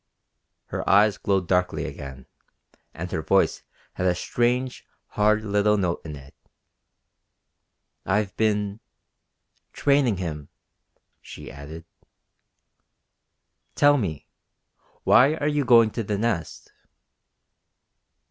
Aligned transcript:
Her 0.65 0.89
eyes 0.89 1.19
glowed 1.19 1.47
darkly 1.47 1.85
again, 1.85 2.25
and 2.91 3.11
her 3.11 3.21
voice 3.21 3.61
had 3.93 4.07
a 4.07 4.15
strange, 4.15 4.83
hard 5.09 5.43
little 5.43 5.77
note 5.77 6.01
in 6.03 6.15
it. 6.15 6.33
"I've 8.03 8.35
been... 8.35 8.79
training 9.73 10.17
him," 10.17 10.49
she 11.21 11.51
added. 11.51 11.85
"Tell 13.75 13.95
me 13.99 14.25
why 15.03 15.35
are 15.35 15.47
you 15.47 15.63
going 15.63 15.91
to 15.91 16.01
the 16.01 16.17
Nest?" 16.17 16.71